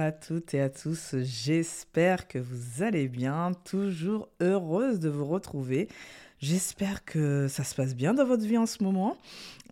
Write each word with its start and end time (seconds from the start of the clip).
à 0.00 0.12
toutes 0.12 0.54
et 0.54 0.60
à 0.60 0.70
tous, 0.70 1.14
j'espère 1.18 2.26
que 2.26 2.38
vous 2.38 2.82
allez 2.82 3.06
bien, 3.06 3.52
toujours 3.64 4.28
heureuse 4.40 4.98
de 4.98 5.10
vous 5.10 5.26
retrouver. 5.26 5.88
J'espère 6.38 7.04
que 7.04 7.48
ça 7.48 7.64
se 7.64 7.74
passe 7.74 7.94
bien 7.94 8.14
dans 8.14 8.24
votre 8.24 8.44
vie 8.44 8.56
en 8.56 8.64
ce 8.64 8.82
moment. 8.82 9.18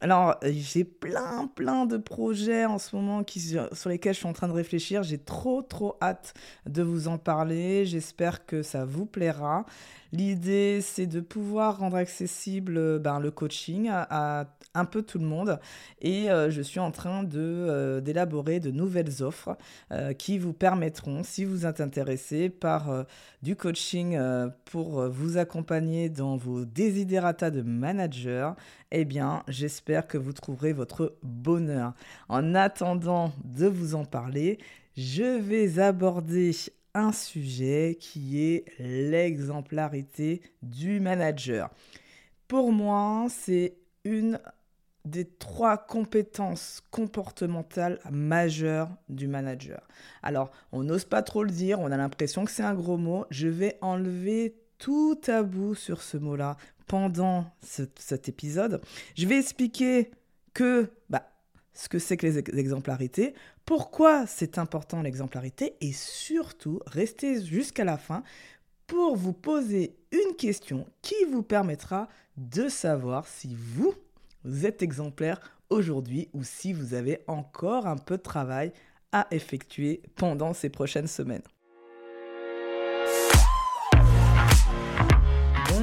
Alors, 0.00 0.36
j'ai 0.42 0.84
plein, 0.84 1.48
plein 1.48 1.84
de 1.84 1.96
projets 1.96 2.64
en 2.64 2.78
ce 2.78 2.94
moment 2.94 3.24
qui, 3.24 3.40
sur 3.40 3.88
lesquels 3.88 4.14
je 4.14 4.18
suis 4.18 4.28
en 4.28 4.32
train 4.32 4.48
de 4.48 4.52
réfléchir. 4.52 5.02
J'ai 5.02 5.18
trop, 5.18 5.62
trop 5.62 5.96
hâte 6.00 6.34
de 6.66 6.82
vous 6.82 7.08
en 7.08 7.18
parler. 7.18 7.84
J'espère 7.84 8.46
que 8.46 8.62
ça 8.62 8.84
vous 8.84 9.06
plaira. 9.06 9.64
L'idée, 10.12 10.80
c'est 10.80 11.06
de 11.06 11.20
pouvoir 11.20 11.78
rendre 11.78 11.96
accessible 11.96 12.98
ben, 12.98 13.20
le 13.20 13.30
coaching 13.30 13.90
à, 13.90 14.46
un 14.74 14.84
peu 14.84 15.02
tout 15.02 15.18
le 15.18 15.26
monde. 15.26 15.58
Et 16.00 16.30
euh, 16.30 16.50
je 16.50 16.62
suis 16.62 16.80
en 16.80 16.90
train 16.90 17.24
de, 17.24 17.38
euh, 17.38 18.00
d'élaborer 18.00 18.60
de 18.60 18.70
nouvelles 18.70 19.22
offres 19.22 19.56
euh, 19.92 20.12
qui 20.14 20.38
vous 20.38 20.52
permettront, 20.52 21.22
si 21.24 21.44
vous 21.44 21.66
êtes 21.66 21.80
intéressé 21.80 22.48
par 22.48 23.04
du 23.42 23.56
coaching 23.56 24.18
pour 24.64 25.08
vous 25.08 25.36
accompagner 25.36 26.08
dans 26.08 26.36
vos 26.36 26.64
desiderata 26.64 27.50
de 27.50 27.62
manager, 27.62 28.56
eh 28.90 29.04
bien, 29.04 29.42
j'espère 29.48 30.06
que 30.06 30.18
vous 30.18 30.32
trouverez 30.32 30.72
votre 30.72 31.16
bonheur. 31.22 31.94
En 32.28 32.54
attendant 32.54 33.32
de 33.44 33.66
vous 33.66 33.94
en 33.94 34.04
parler, 34.04 34.58
je 34.96 35.38
vais 35.38 35.78
aborder 35.78 36.52
un 36.94 37.12
sujet 37.12 37.96
qui 38.00 38.42
est 38.42 38.64
l'exemplarité 38.78 40.42
du 40.62 41.00
manager. 41.00 41.70
Pour 42.48 42.72
moi, 42.72 43.26
c'est 43.28 43.76
une 44.04 44.40
des 45.04 45.26
trois 45.26 45.76
compétences 45.78 46.82
comportementales 46.90 47.98
majeures 48.10 48.90
du 49.08 49.28
manager. 49.28 49.86
Alors, 50.22 50.50
on 50.72 50.82
n'ose 50.82 51.04
pas 51.04 51.22
trop 51.22 51.44
le 51.44 51.50
dire, 51.50 51.78
on 51.80 51.92
a 51.92 51.96
l'impression 51.96 52.44
que 52.44 52.50
c'est 52.50 52.62
un 52.62 52.74
gros 52.74 52.96
mot. 52.96 53.24
Je 53.30 53.48
vais 53.48 53.78
enlever 53.80 54.56
tout 54.78 55.14
tabou 55.14 55.74
sur 55.74 56.02
ce 56.02 56.16
mot-là 56.16 56.56
pendant 56.88 57.46
cet 57.60 58.28
épisode. 58.28 58.80
Je 59.16 59.26
vais 59.26 59.38
expliquer 59.38 60.10
que 60.54 60.90
bah, 61.10 61.30
ce 61.74 61.88
que 61.88 61.98
c'est 61.98 62.16
que 62.16 62.26
les 62.26 62.58
exemplarités, 62.58 63.34
pourquoi 63.64 64.26
c'est 64.26 64.58
important 64.58 65.02
l'exemplarité 65.02 65.74
et 65.80 65.92
surtout 65.92 66.80
restez 66.86 67.44
jusqu'à 67.44 67.84
la 67.84 67.98
fin 67.98 68.24
pour 68.88 69.14
vous 69.16 69.34
poser 69.34 69.94
une 70.10 70.34
question 70.36 70.86
qui 71.02 71.14
vous 71.30 71.42
permettra 71.42 72.08
de 72.36 72.68
savoir 72.68 73.26
si 73.28 73.54
vous, 73.54 73.94
vous 74.44 74.66
êtes 74.66 74.82
exemplaire 74.82 75.38
aujourd'hui 75.70 76.28
ou 76.32 76.42
si 76.42 76.72
vous 76.72 76.94
avez 76.94 77.20
encore 77.26 77.86
un 77.86 77.96
peu 77.96 78.16
de 78.16 78.22
travail 78.22 78.72
à 79.12 79.26
effectuer 79.30 80.02
pendant 80.16 80.54
ces 80.54 80.70
prochaines 80.70 81.06
semaines. 81.06 81.42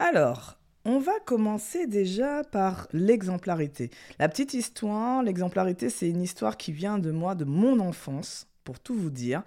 Alors, 0.00 0.58
on 0.84 1.00
va 1.00 1.18
commencer 1.26 1.88
déjà 1.88 2.44
par 2.44 2.86
l'exemplarité. 2.92 3.90
La 4.20 4.28
petite 4.28 4.54
histoire, 4.54 5.24
l'exemplarité, 5.24 5.90
c'est 5.90 6.08
une 6.08 6.22
histoire 6.22 6.56
qui 6.56 6.70
vient 6.70 6.98
de 6.98 7.10
moi, 7.10 7.34
de 7.34 7.44
mon 7.44 7.80
enfance, 7.80 8.46
pour 8.62 8.78
tout 8.78 8.94
vous 8.94 9.10
dire, 9.10 9.42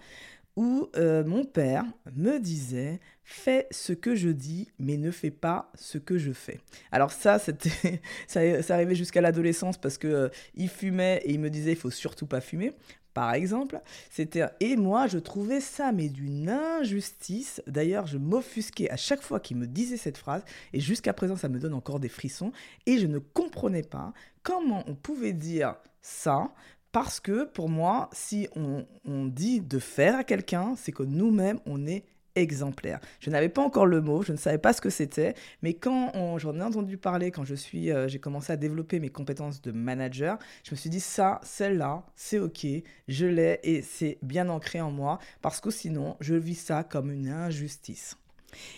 où 0.58 0.90
euh, 0.98 1.24
mon 1.24 1.46
père 1.46 1.86
me 2.16 2.38
disait 2.38 3.00
fais 3.24 3.68
ce 3.72 3.94
que 3.94 4.14
je 4.14 4.28
dis, 4.28 4.68
mais 4.78 4.98
ne 4.98 5.10
fais 5.10 5.32
pas 5.32 5.72
ce 5.76 5.98
que 5.98 6.18
je 6.18 6.34
fais. 6.34 6.60
Alors 6.92 7.14
ça, 7.14 7.40
c'était, 7.40 8.02
ça, 8.28 8.42
arrivait 8.74 8.96
jusqu'à 8.96 9.22
l'adolescence 9.22 9.78
parce 9.78 9.98
que 9.98 10.08
euh, 10.08 10.30
il 10.56 10.68
fumait 10.68 11.22
et 11.24 11.32
il 11.32 11.40
me 11.40 11.50
disait 11.50 11.72
il 11.72 11.78
faut 11.78 11.92
surtout 11.92 12.28
pas 12.28 12.42
fumer 12.42 12.74
par 13.14 13.34
exemple. 13.34 13.80
C'était 14.10 14.46
et 14.60 14.76
moi 14.76 15.08
je 15.08 15.18
trouvais 15.18 15.62
ça 15.62 15.92
mais 15.92 16.10
d'une 16.10 16.50
injustice. 16.50 17.62
D'ailleurs, 17.68 18.08
je 18.08 18.18
m'offusquais 18.18 18.90
à 18.90 18.98
chaque 18.98 19.22
fois 19.22 19.40
qu'il 19.40 19.58
me 19.58 19.68
disait 19.68 19.98
cette 19.98 20.18
phrase 20.18 20.44
et 20.74 20.80
jusqu'à 20.80 21.14
présent 21.14 21.36
ça 21.36 21.50
me 21.50 21.60
donne 21.60 21.74
encore 21.74 22.00
des 22.00 22.10
frissons 22.10 22.52
et 22.86 22.98
je 22.98 23.08
ne 23.08 23.20
comprenais 23.20 23.84
pas 23.84 24.14
comment 24.44 24.84
on 24.88 24.96
pouvait 24.96 25.34
dire 25.34 25.76
ça 26.02 26.52
parce 26.92 27.20
que 27.20 27.46
pour 27.46 27.70
moi, 27.70 28.10
si 28.12 28.50
on, 28.56 28.86
dit 29.28 29.62
de 29.62 29.80
faire 29.80 30.18
à 30.18 30.24
quelqu'un, 30.24 30.76
c'est 30.76 30.92
que 30.92 31.04
nous-mêmes 31.04 31.60
on 31.66 31.88
est 31.88 32.04
exemplaire. 32.36 33.00
Je 33.20 33.30
n'avais 33.30 33.50
pas 33.50 33.62
encore 33.62 33.86
le 33.86 34.02
mot, 34.02 34.24
je 34.24 34.32
ne 34.32 34.38
savais 34.38 34.58
pas 34.58 34.74
ce 34.74 34.82
que 34.82 34.90
c'était, 34.90 35.34
mais 35.62 35.74
quand 35.74 36.38
j'en 36.38 36.58
ai 36.60 36.64
entendu 36.64 36.98
parler, 36.98 37.32
quand 37.32 37.46
je 37.46 37.56
suis, 37.56 37.92
euh, 37.92 38.08
j'ai 38.08 38.20
commencé 38.20 38.54
à 38.54 38.58
développer 38.58 39.00
mes 39.00 39.10
compétences 39.10 39.62
de 39.62 39.72
manager, 39.72 40.38
je 40.64 40.72
me 40.72 40.76
suis 40.76 40.90
dit 40.90 41.00
ça, 41.00 41.40
celle-là, 41.44 42.06
c'est 42.16 42.40
ok, 42.40 42.66
je 43.08 43.26
l'ai 43.26 43.60
et 43.64 43.82
c'est 43.82 44.18
bien 44.22 44.50
ancré 44.50 44.82
en 44.82 44.92
moi, 44.92 45.20
parce 45.42 45.60
que 45.60 45.72
sinon, 45.72 46.18
je 46.20 46.36
vis 46.36 46.56
ça 46.56 46.84
comme 46.84 47.12
une 47.12 47.30
injustice. 47.30 48.18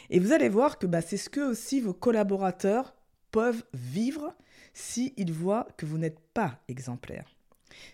Et 0.10 0.20
vous 0.20 0.32
allez 0.32 0.50
voir 0.50 0.78
que 0.78 0.86
bah, 0.86 1.02
c'est 1.02 1.18
ce 1.18 1.30
que 1.30 1.42
aussi 1.42 1.82
vos 1.82 1.94
collaborateurs 1.94 2.94
peuvent 3.32 3.64
vivre 3.74 4.34
s'ils 4.74 5.32
voient 5.32 5.68
que 5.78 5.86
vous 5.86 5.98
n'êtes 5.98 6.20
pas 6.34 6.60
exemplaire. 6.68 7.28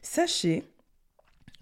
Sachez 0.02 0.64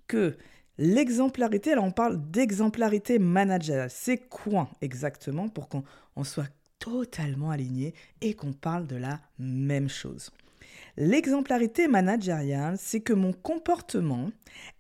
que 0.08 0.38
L'exemplarité, 0.78 1.72
alors 1.72 1.86
on 1.86 1.92
parle 1.92 2.22
d'exemplarité 2.30 3.18
managériale. 3.18 3.90
C'est 3.90 4.18
quoi 4.30 4.70
exactement 4.82 5.50
pour 5.50 5.70
qu'on 5.70 5.84
soit 6.24 6.50
totalement 6.80 7.50
aligné 7.50 7.94
et 8.22 8.36
qu'on 8.36 8.54
parle 8.54 8.86
de 8.86 8.96
la 8.96 9.20
même 9.40 9.90
chose? 9.90 10.32
L'exemplarité 10.96 11.88
managériale, 11.88 12.76
c'est 12.80 13.02
que 13.02 13.14
mon 13.14 13.34
comportement 13.34 14.32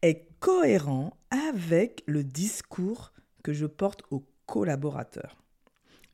est 0.01 0.27
cohérent 0.39 1.17
avec 1.31 2.03
le 2.05 2.23
discours 2.23 3.11
que 3.43 3.53
je 3.53 3.65
porte 3.65 4.03
aux 4.11 4.23
collaborateurs. 4.45 5.37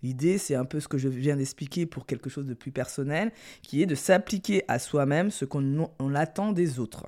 L'idée, 0.01 0.37
c'est 0.37 0.55
un 0.55 0.65
peu 0.65 0.81
ce 0.81 0.89
que 0.89 0.97
je 0.97 1.07
viens 1.07 1.37
d'expliquer 1.37 1.85
pour 1.85 2.05
quelque 2.05 2.29
chose 2.29 2.45
de 2.45 2.53
plus 2.53 2.71
personnel, 2.71 3.31
qui 3.61 3.81
est 3.81 3.85
de 3.85 3.95
s'appliquer 3.95 4.63
à 4.67 4.77
soi-même 4.79 5.31
ce 5.31 5.45
qu'on 5.45 5.89
attend 6.15 6.51
des 6.51 6.79
autres. 6.79 7.05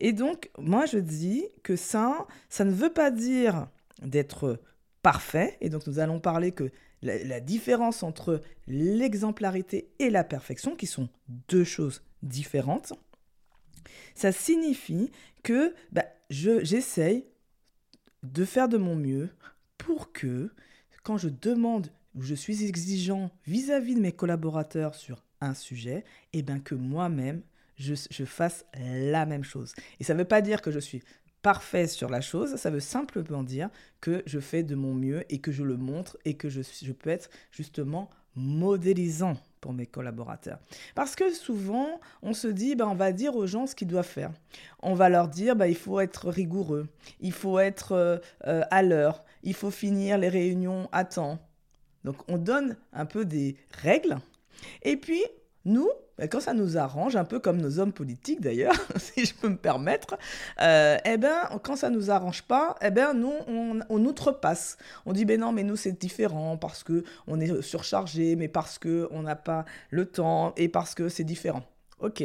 Et 0.00 0.12
donc, 0.12 0.50
moi, 0.58 0.86
je 0.86 0.98
dis 0.98 1.44
que 1.62 1.76
ça, 1.76 2.26
ça 2.48 2.64
ne 2.64 2.72
veut 2.72 2.92
pas 2.92 3.10
dire 3.10 3.68
d'être 4.02 4.60
parfait. 5.02 5.56
Et 5.60 5.68
donc, 5.68 5.86
nous 5.86 5.98
allons 5.98 6.20
parler 6.20 6.52
que 6.52 6.70
la, 7.02 7.40
différence 7.40 8.02
entre 8.02 8.40
l'exemplarité 8.66 9.90
et 9.98 10.10
la 10.10 10.24
perfection, 10.24 10.76
qui 10.76 10.86
sont 10.86 11.08
deux 11.48 11.64
choses 11.64 12.02
différentes, 12.22 12.92
ça 14.14 14.32
signifie 14.32 15.10
que 15.42 15.74
bah, 15.92 16.04
j'essaye 16.28 17.26
de 18.22 18.44
faire 18.44 18.68
de 18.68 18.76
mon 18.76 18.96
mieux 18.96 19.30
pour 19.78 20.12
que, 20.12 20.50
quand 21.02 21.16
je 21.16 21.28
demande 21.28 21.88
ou 22.14 22.22
je 22.22 22.34
suis 22.34 22.64
exigeant 22.64 23.30
vis-à-vis 23.46 23.94
de 23.94 24.00
mes 24.00 24.12
collaborateurs 24.12 24.94
sur 24.94 25.24
un 25.40 25.54
sujet, 25.54 26.04
et 26.32 26.40
eh 26.40 26.42
bien 26.42 26.60
que 26.60 26.74
moi-même, 26.74 27.42
je, 27.80 28.24
fasse 28.24 28.64
la 28.74 29.26
même 29.26 29.44
chose. 29.44 29.72
Et 29.98 30.04
ça 30.04 30.14
ne 30.14 30.18
veut 30.18 30.24
pas 30.24 30.42
dire 30.42 30.62
que 30.62 30.70
je 30.70 30.78
suis 30.78 31.02
parfait 31.42 31.86
sur 31.86 32.10
la 32.10 32.20
chose, 32.20 32.56
ça 32.56 32.70
veut 32.70 32.80
simplement 32.80 33.42
dire 33.42 33.70
que 34.00 34.22
je 34.26 34.40
fais 34.40 34.62
de 34.62 34.74
mon 34.74 34.94
mieux 34.94 35.24
et 35.32 35.38
que 35.38 35.52
je 35.52 35.62
le 35.62 35.78
montre 35.78 36.18
et 36.26 36.34
que 36.34 36.50
je, 36.50 36.92
peux 36.92 37.10
être 37.10 37.30
justement 37.50 38.10
modélisant 38.36 39.38
pour 39.62 39.72
mes 39.72 39.86
collaborateurs. 39.86 40.58
Parce 40.94 41.16
que 41.16 41.32
souvent, 41.32 42.00
on 42.22 42.34
se 42.34 42.46
dit, 42.46 42.76
ben, 42.76 42.86
on 42.86 42.94
va 42.94 43.12
dire 43.12 43.36
aux 43.36 43.46
gens 43.46 43.66
ce 43.66 43.74
qu'ils 43.74 43.88
doivent 43.88 44.06
faire. 44.06 44.32
On 44.82 44.94
va 44.94 45.08
leur 45.08 45.28
dire, 45.28 45.56
ben, 45.56 45.66
il 45.66 45.76
faut 45.76 46.00
être 46.00 46.28
rigoureux, 46.28 46.88
il 47.20 47.32
faut 47.32 47.58
être 47.58 47.92
euh, 47.92 48.18
euh, 48.46 48.62
à 48.70 48.82
l'heure, 48.82 49.24
il 49.42 49.54
faut 49.54 49.70
finir 49.70 50.18
les 50.18 50.28
réunions 50.28 50.88
à 50.92 51.04
temps. 51.04 51.38
Donc, 52.04 52.16
on 52.28 52.38
donne 52.38 52.76
un 52.92 53.06
peu 53.06 53.24
des 53.24 53.56
règles. 53.72 54.18
Et 54.82 54.96
puis, 54.96 55.22
nous, 55.64 55.88
quand 56.30 56.40
ça 56.40 56.52
nous 56.52 56.76
arrange, 56.76 57.16
un 57.16 57.24
peu 57.24 57.38
comme 57.38 57.58
nos 57.58 57.78
hommes 57.78 57.92
politiques 57.92 58.40
d'ailleurs, 58.40 58.74
si 58.96 59.24
je 59.24 59.34
peux 59.34 59.48
me 59.48 59.56
permettre, 59.56 60.18
euh, 60.60 60.98
eh 61.04 61.16
ben, 61.16 61.48
quand 61.62 61.76
ça 61.76 61.90
nous 61.90 62.10
arrange 62.10 62.42
pas, 62.42 62.76
eh 62.82 62.90
ben, 62.90 63.14
nous, 63.14 63.32
on, 63.46 63.80
on 63.88 64.04
outrepasse. 64.04 64.76
On 65.06 65.12
dit, 65.12 65.24
ben 65.24 65.40
non, 65.40 65.52
mais 65.52 65.62
nous, 65.62 65.76
c'est 65.76 65.98
différent 65.98 66.56
parce 66.56 66.82
que 66.82 67.04
on 67.26 67.40
est 67.40 67.62
surchargé, 67.62 68.36
mais 68.36 68.48
parce 68.48 68.78
que 68.78 69.08
on 69.10 69.22
n'a 69.22 69.36
pas 69.36 69.64
le 69.90 70.06
temps 70.06 70.52
et 70.56 70.68
parce 70.68 70.94
que 70.94 71.08
c'est 71.08 71.24
différent. 71.24 71.62
Ok. 72.00 72.22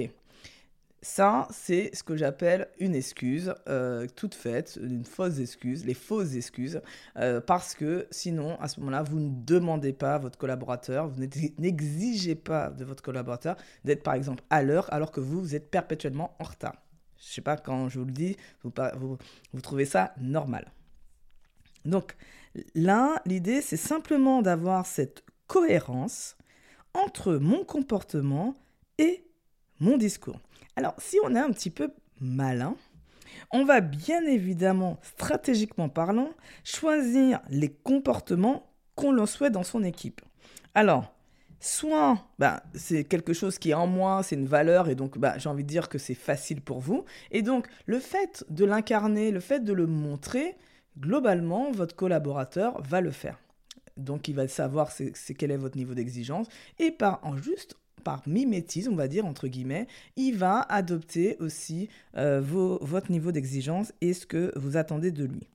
Ça, 1.07 1.47
c'est 1.51 1.95
ce 1.95 2.01
que 2.01 2.17
j'appelle 2.17 2.67
une 2.79 2.95
excuse 2.95 3.53
euh, 3.69 4.07
toute 4.15 4.33
faite, 4.33 4.79
une 4.81 5.05
fausse 5.05 5.37
excuse, 5.37 5.85
les 5.85 5.93
fausses 5.93 6.33
excuses, 6.33 6.81
euh, 7.17 7.39
parce 7.39 7.75
que 7.75 8.07
sinon, 8.09 8.59
à 8.59 8.67
ce 8.67 8.79
moment-là, 8.79 9.03
vous 9.03 9.19
ne 9.19 9.29
demandez 9.45 9.93
pas 9.93 10.15
à 10.15 10.17
votre 10.17 10.39
collaborateur, 10.39 11.07
vous 11.07 11.21
n'exigez 11.59 12.33
pas 12.33 12.71
de 12.71 12.83
votre 12.85 13.03
collaborateur 13.03 13.55
d'être 13.83 14.01
par 14.01 14.15
exemple 14.15 14.43
à 14.49 14.63
l'heure, 14.63 14.91
alors 14.91 15.11
que 15.11 15.19
vous, 15.19 15.41
vous 15.41 15.53
êtes 15.53 15.69
perpétuellement 15.69 16.35
en 16.39 16.45
retard. 16.45 16.81
Je 17.19 17.29
ne 17.29 17.33
sais 17.33 17.41
pas 17.41 17.55
quand 17.55 17.87
je 17.87 17.99
vous 17.99 18.05
le 18.05 18.11
dis, 18.11 18.35
vous, 18.63 19.61
trouvez 19.61 19.85
ça 19.85 20.15
normal. 20.19 20.71
Donc 21.85 22.15
là, 22.73 23.21
l'idée, 23.27 23.61
c'est 23.61 23.77
simplement 23.77 24.41
d'avoir 24.41 24.87
cette 24.87 25.23
cohérence 25.45 26.35
entre 26.95 27.35
mon 27.35 27.63
comportement 27.63 28.55
et 28.97 29.24
mon 29.85 29.97
discours. 29.97 30.39
Alors, 30.75 30.95
si 30.97 31.17
on 31.23 31.35
est 31.35 31.39
un 31.39 31.51
petit 31.51 31.69
peu 31.69 31.93
malin, 32.19 32.75
on 33.51 33.63
va 33.63 33.81
bien 33.81 34.25
évidemment, 34.25 34.99
stratégiquement 35.03 35.89
parlant, 35.89 36.29
choisir 36.63 37.39
les 37.49 37.69
comportements 37.69 38.71
qu'on 38.95 39.11
l'on 39.11 39.25
souhaite 39.25 39.53
dans 39.53 39.63
son 39.63 39.83
équipe. 39.83 40.21
Alors, 40.73 41.13
soit 41.59 42.19
bah, 42.39 42.63
c'est 42.73 43.03
quelque 43.03 43.33
chose 43.33 43.57
qui 43.59 43.71
est 43.71 43.75
en 43.75 43.87
moi, 43.87 44.23
c'est 44.23 44.35
une 44.35 44.47
valeur, 44.47 44.89
et 44.89 44.95
donc 44.95 45.17
bah, 45.17 45.37
j'ai 45.37 45.49
envie 45.49 45.63
de 45.63 45.69
dire 45.69 45.87
que 45.87 45.97
c'est 45.97 46.15
facile 46.15 46.61
pour 46.61 46.79
vous. 46.79 47.05
Et 47.31 47.41
donc, 47.41 47.67
le 47.85 47.99
fait 47.99 48.43
de 48.49 48.65
l'incarner, 48.65 49.31
le 49.31 49.39
fait 49.39 49.63
de 49.63 49.73
le 49.73 49.87
montrer, 49.87 50.57
globalement, 50.99 51.71
votre 51.71 51.95
collaborateur 51.95 52.81
va 52.81 53.01
le 53.01 53.11
faire. 53.11 53.39
Donc, 53.97 54.27
il 54.27 54.35
va 54.35 54.47
savoir 54.47 54.91
c'est, 54.91 55.13
quel 55.37 55.51
est 55.51 55.57
votre 55.57 55.77
niveau 55.77 55.93
d'exigence, 55.93 56.47
et 56.79 56.91
par 56.91 57.19
en 57.23 57.37
juste 57.37 57.77
par 58.05 58.21
mimétisme, 58.27 58.93
on 58.93 58.95
va 58.95 59.09
dire, 59.09 59.25
entre 59.25 59.49
guillemets, 59.49 59.87
il 60.15 60.37
va 60.37 60.61
adopter 60.61 61.35
aussi 61.39 61.89
euh, 62.15 62.39
votre 62.39 63.11
niveau 63.11 63.33
d'exigence 63.33 63.91
et 63.99 64.13
ce 64.13 64.25
que 64.25 64.53
vous 64.55 64.77
attendez 64.77 65.11
de 65.11 65.25
lui. 65.25 65.49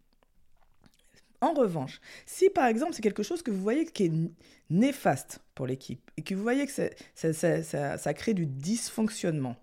En 1.40 1.54
revanche, 1.54 2.00
si 2.26 2.50
par 2.50 2.66
exemple 2.66 2.92
c'est 2.92 3.02
quelque 3.02 3.22
chose 3.22 3.42
que 3.42 3.50
vous 3.50 3.62
voyez 3.62 3.86
qui 3.86 4.04
est 4.04 4.12
néfaste 4.68 5.40
pour 5.54 5.66
l'équipe 5.66 6.10
et 6.18 6.22
que 6.22 6.34
vous 6.34 6.42
voyez 6.42 6.66
que 6.66 6.72
ça, 7.14 8.14
crée 8.14 8.34
du 8.34 8.44
dysfonctionnement 8.44 9.56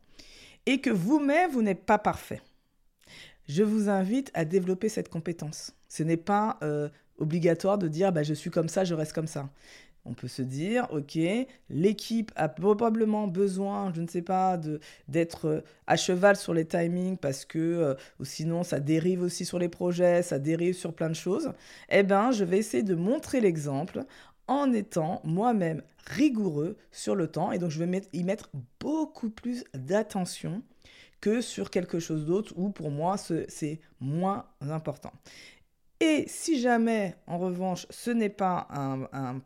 et 0.65 0.81
que 0.81 0.89
vous-même, 0.89 1.51
vous 1.51 1.61
n'êtes 1.61 1.85
pas 1.85 1.99
parfait, 1.99 2.41
je 3.47 3.61
vous 3.61 3.89
invite 3.89 4.31
à 4.33 4.43
développer 4.43 4.89
cette 4.89 5.09
compétence. 5.09 5.73
Ce 5.87 6.03
n'est 6.03 6.17
pas 6.17 6.57
euh, 6.63 6.89
obligatoire 7.19 7.77
de 7.77 7.87
dire 7.87 8.11
bah, 8.11 8.23
je 8.23 8.33
suis 8.33 8.49
comme 8.49 8.69
ça, 8.69 8.83
je 8.83 8.95
reste 8.95 9.13
comme 9.13 9.27
ça 9.27 9.49
on 10.07 10.13
peut 10.13 10.27
se 10.27 10.41
dire, 10.41 10.87
ok, 10.91 11.17
l'équipe 11.69 12.31
a 12.35 12.49
probablement 12.49 13.27
besoin, 13.27 13.91
je 13.93 14.01
ne 14.01 14.07
sais 14.07 14.21
pas, 14.21 14.59
d'être 15.07 15.45
euh, 15.45 15.61
à 15.85 15.95
cheval 15.95 16.35
sur 16.35 16.53
les 16.53 16.65
timings 16.65 17.17
parce 17.17 17.45
que 17.45 17.59
euh, 17.59 17.95
ou 18.19 18.25
sinon 18.25 18.63
ça 18.63 18.79
dérive 18.79 19.21
aussi 19.21 19.45
sur 19.45 19.59
les 19.59 19.69
projets, 19.69 20.21
ça 20.21 20.39
dérive 20.39 20.73
sur 20.75 20.93
plein 20.93 21.09
de 21.09 21.15
choses. 21.15 21.51
Eh 21.89 22.03
bien, 22.03 22.31
je 22.31 22.43
vais 22.43 22.57
essayer 22.57 22.83
de 22.83 22.95
montrer 22.95 23.41
l'exemple 23.41 24.05
en 24.47 24.71
étant 24.71 25.21
moi-même 25.23 25.81
rigoureux 26.05 26.77
sur 26.91 27.15
le 27.15 27.27
temps 27.27 27.51
et 27.51 27.59
donc 27.59 27.69
je 27.69 27.83
vais 27.83 28.01
y 28.13 28.23
mettre 28.23 28.49
beaucoup 28.79 29.29
plus 29.29 29.65
d'attention 29.73 30.63
que 31.19 31.41
sur 31.41 31.69
quelque 31.69 31.99
chose 31.99 32.25
d'autre 32.25 32.53
où 32.55 32.69
pour 32.69 32.91
moi 32.91 33.17
c'est 33.17 33.79
moins 33.99 34.45
important. 34.61 35.11
Et 35.99 36.25
si 36.27 36.59
jamais, 36.59 37.15
en 37.25 37.39
revanche, 37.39 37.87
ce 37.89 38.11
n'est 38.11 38.29
pas 38.29 38.67
un, 38.69 39.07
un, 39.13 39.41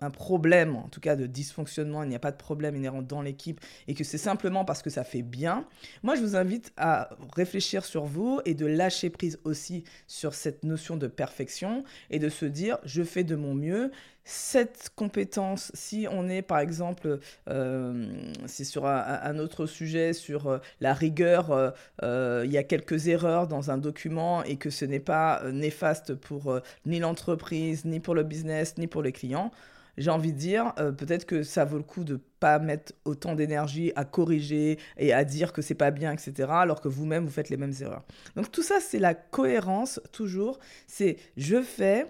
un 0.00 0.10
problème, 0.10 0.76
en 0.76 0.88
tout 0.88 1.00
cas 1.00 1.16
de 1.16 1.26
dysfonctionnement, 1.26 2.02
il 2.02 2.08
n'y 2.08 2.14
a 2.14 2.20
pas 2.20 2.32
de 2.32 2.36
problème 2.36 2.76
inhérent 2.76 3.02
dans 3.02 3.22
l'équipe 3.22 3.60
et 3.88 3.94
que 3.94 4.04
c'est 4.04 4.18
simplement 4.18 4.64
parce 4.64 4.82
que 4.82 4.90
ça 4.90 5.04
fait 5.04 5.22
bien, 5.22 5.66
moi 6.02 6.16
je 6.16 6.20
vous 6.20 6.36
invite 6.36 6.72
à 6.76 7.10
réfléchir 7.34 7.84
sur 7.84 8.04
vous 8.04 8.40
et 8.44 8.54
de 8.54 8.66
lâcher 8.66 9.10
prise 9.10 9.38
aussi 9.44 9.84
sur 10.06 10.34
cette 10.34 10.64
notion 10.64 10.96
de 10.96 11.06
perfection 11.06 11.84
et 12.10 12.18
de 12.18 12.28
se 12.28 12.44
dire 12.44 12.78
je 12.84 13.02
fais 13.02 13.24
de 13.24 13.36
mon 13.36 13.54
mieux. 13.54 13.90
Cette 14.28 14.90
compétence, 14.96 15.70
si 15.72 16.08
on 16.10 16.28
est 16.28 16.42
par 16.42 16.58
exemple, 16.58 17.20
euh, 17.48 18.08
c'est 18.46 18.64
sur 18.64 18.84
un, 18.84 19.38
autre 19.38 19.66
sujet, 19.66 20.12
sur 20.12 20.48
euh, 20.48 20.58
la 20.80 20.94
rigueur, 20.94 21.72
euh, 22.02 22.42
il 22.44 22.50
y 22.50 22.58
a 22.58 22.64
quelques 22.64 23.06
erreurs 23.06 23.46
dans 23.46 23.70
un 23.70 23.78
document 23.78 24.42
et 24.42 24.56
que 24.56 24.68
ce 24.68 24.84
n'est 24.84 24.98
pas 24.98 25.42
néfaste 25.52 26.14
pour 26.16 26.60
ni 26.86 26.98
l'entreprise, 26.98 27.84
ni 27.84 28.00
pour 28.00 28.16
le 28.16 28.24
business, 28.24 28.76
ni 28.78 28.88
pour 28.88 29.02
les 29.02 29.12
clients, 29.12 29.52
j'ai 29.98 30.10
envie 30.10 30.32
de 30.32 30.38
dire, 30.38 30.72
euh, 30.78 30.92
peut-être 30.92 31.24
que 31.26 31.42
ça 31.42 31.64
vaut 31.64 31.78
le 31.78 31.82
coup 31.82 32.04
de 32.04 32.20
pas 32.40 32.58
mettre 32.58 32.92
autant 33.04 33.34
d'énergie 33.34 33.92
à 33.96 34.04
corriger 34.04 34.78
et 34.98 35.12
à 35.12 35.24
dire 35.24 35.52
que 35.52 35.62
c'est 35.62 35.74
pas 35.74 35.90
bien, 35.90 36.12
etc., 36.12 36.48
alors 36.50 36.80
que 36.80 36.88
vous-même, 36.88 37.24
vous 37.24 37.30
faites 37.30 37.48
les 37.48 37.56
mêmes 37.56 37.72
erreurs. 37.80 38.04
Donc 38.34 38.52
tout 38.52 38.62
ça, 38.62 38.76
c'est 38.80 38.98
la 38.98 39.14
cohérence, 39.14 40.00
toujours. 40.12 40.58
C'est 40.86 41.16
je 41.36 41.62
fais, 41.62 42.06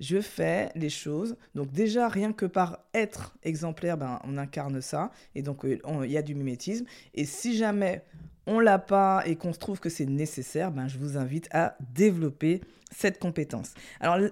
je 0.00 0.20
fais 0.20 0.70
les 0.74 0.90
choses. 0.90 1.36
Donc 1.54 1.72
déjà, 1.72 2.08
rien 2.08 2.32
que 2.32 2.46
par 2.46 2.80
être 2.94 3.36
exemplaire, 3.42 3.96
ben, 3.96 4.20
on 4.24 4.38
incarne 4.38 4.80
ça. 4.80 5.10
Et 5.34 5.42
donc, 5.42 5.64
euh, 5.64 5.78
il 6.04 6.10
y 6.10 6.18
a 6.18 6.22
du 6.22 6.34
mimétisme. 6.34 6.86
Et 7.14 7.24
si 7.24 7.56
jamais 7.56 8.02
on 8.46 8.60
l'a 8.60 8.78
pas 8.78 9.22
et 9.26 9.34
qu'on 9.34 9.52
se 9.52 9.58
trouve 9.58 9.80
que 9.80 9.88
c'est 9.88 10.06
nécessaire, 10.06 10.70
ben, 10.70 10.86
je 10.86 10.98
vous 10.98 11.16
invite 11.16 11.48
à 11.50 11.76
développer 11.92 12.60
cette 12.94 13.18
compétence. 13.18 13.74
Alors, 13.98 14.28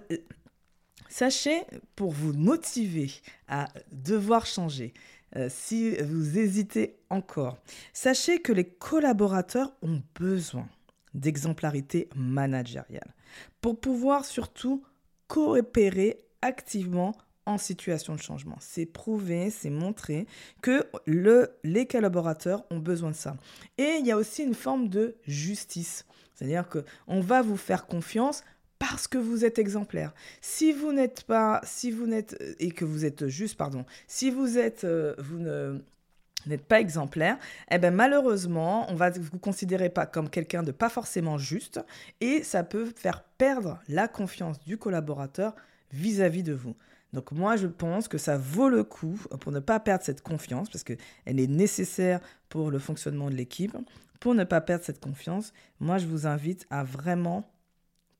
Sachez, 1.16 1.62
pour 1.94 2.11
vous 2.11 2.32
motiver 2.32 3.08
à 3.46 3.69
devoir 3.93 4.46
changer, 4.46 4.93
euh, 5.37 5.46
si 5.49 5.94
vous 6.02 6.40
hésitez 6.40 6.96
encore, 7.08 7.56
sachez 7.93 8.40
que 8.40 8.50
les 8.50 8.64
collaborateurs 8.64 9.72
ont 9.82 10.02
besoin 10.16 10.69
d'exemplarité 11.14 12.08
managériale 12.16 13.14
pour 13.61 13.78
pouvoir 13.78 14.25
surtout 14.25 14.82
coopérer 15.28 16.19
activement 16.43 17.14
en 17.46 17.58
situation 17.58 18.16
de 18.16 18.20
changement. 18.20 18.56
C'est 18.58 18.84
prouvé, 18.84 19.50
c'est 19.50 19.70
montré 19.70 20.26
que 20.62 20.84
le, 21.06 21.49
les 21.62 21.87
collaborateurs 21.87 22.64
ont 22.72 22.81
besoin 22.81 23.11
de 23.12 23.16
ça. 23.16 23.37
Et 23.78 23.99
il 24.00 24.06
y 24.06 24.11
a 24.11 24.16
aussi 24.16 24.43
une 24.43 24.55
forme 24.55 24.88
de 24.88 25.14
justice. 25.28 26.06
C'est-à-dire 26.34 26.69
qu'on 26.69 27.20
va 27.20 27.43
vous 27.43 27.56
faire 27.56 27.87
confiance 27.87 28.43
parce 28.79 29.09
que 29.09 29.19
vous 29.19 29.44
êtes 29.44 29.59
exemplaire. 29.59 30.12
Si 30.41 30.73
vous 30.73 30.93
n'êtes 30.93 31.25
pas, 31.25 31.61
si 31.65 31.91
vous 31.91 32.06
n'êtes 32.06 32.37
et 32.59 32.71
que 32.71 32.85
vous 32.85 33.05
êtes 33.05 33.29
juste, 33.29 33.56
pardon, 33.56 33.85
si 34.06 34.31
vous 34.31 34.59
êtes, 34.59 34.85
euh, 34.85 35.15
vous 35.19 35.38
ne 35.38 35.79
n'êtes 36.47 36.65
pas 36.67 36.81
exemplaire, 36.81 37.38
eh 37.71 37.79
ben 37.79 37.94
malheureusement, 37.94 38.87
on 38.90 38.95
va 38.95 39.11
vous 39.11 39.38
considérer 39.38 39.88
pas 39.88 40.04
comme 40.04 40.28
quelqu'un 40.28 40.62
de 40.62 40.73
pas 40.73 40.90
forcément 40.90 41.38
juste 41.38 41.81
et 42.21 42.43
ça 42.43 42.62
peut 42.64 42.93
faire 42.95 43.23
perdre 43.38 43.81
la 43.88 44.09
confiance 44.09 44.62
du 44.64 44.76
collaborateur 44.76 45.54
vis-à-vis 45.90 46.43
-vis 46.43 46.47
de 46.47 46.52
vous. 46.52 46.75
Donc 47.14 47.31
moi, 47.31 47.57
je 47.57 47.69
pense 47.69 48.09
que 48.09 48.19
ça 48.19 48.37
vaut 48.37 48.69
le 48.69 48.83
coup 48.83 49.19
pour 49.40 49.52
ne 49.52 49.61
pas 49.61 49.78
perdre 49.78 50.04
cette 50.04 50.21
confiance, 50.21 50.69
parce 50.69 50.83
qu'elle 50.83 50.99
est 51.25 51.47
nécessaire 51.47 52.21
pour 52.49 52.73
le 52.73 52.81
fonctionnement 52.81 53.31
de 53.31 53.37
l'équipe. 53.37 53.76
Pour 54.19 54.35
ne 54.35 54.43
pas 54.43 54.61
perdre 54.61 54.85
cette 54.85 55.00
confiance, 55.00 55.52
moi, 55.78 55.99
je 55.99 56.07
vous 56.07 56.26
invite 56.26 56.66
à 56.71 56.83
vraiment 56.83 57.49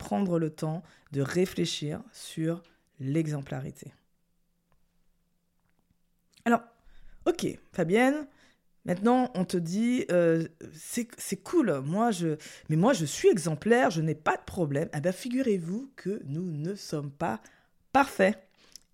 prendre 0.05 0.39
le 0.39 0.51
temps 0.51 0.83
de 1.13 1.23
réfléchir 1.23 2.03
sur 2.13 2.63
l'exemplarité. 3.01 3.95
Alors, 6.45 6.61
ok, 7.25 7.47
Fabienne, 7.73 8.27
maintenant 8.85 9.31
on 9.35 9.47
te 9.47 9.57
dit, 9.57 10.05
euh, 10.11 10.47
c'est 10.75 11.43
cool, 11.43 11.81
moi 11.81 12.11
je, 12.11 12.37
mais 12.69 12.77
moi 12.77 12.93
je 12.93 13.07
suis 13.07 13.31
exemplaire, 13.31 13.91
je 13.91 14.03
n'ai 14.03 14.15
pas 14.15 14.37
de 14.37 14.43
problème. 14.45 14.91
Eh 14.95 15.01
bien, 15.01 15.13
figurez-vous 15.13 15.91
que 15.97 16.21
nous 16.27 16.51
ne 16.53 16.75
sommes 16.75 17.11
pas 17.11 17.41
parfaits. 17.93 18.39